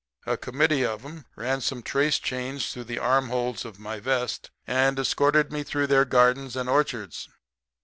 A 0.25 0.35
committee 0.35 0.83
of 0.83 1.05
'em 1.05 1.27
ran 1.35 1.61
some 1.61 1.83
trace 1.83 2.17
chains 2.17 2.73
through 2.73 2.85
the 2.85 2.97
armholes 2.97 3.65
of 3.65 3.77
my 3.77 3.99
vest, 3.99 4.49
and 4.65 4.97
escorted 4.97 5.51
me 5.51 5.61
through 5.61 5.85
their 5.85 6.05
gardens 6.05 6.55
and 6.55 6.67
orchards. 6.67 7.29